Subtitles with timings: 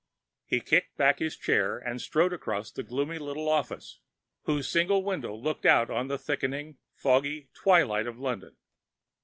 [0.47, 3.99] He kicked back his chair and strode across the gloomy little office,
[4.45, 8.57] whose single window looked out on the thickening, foggy twilight of London.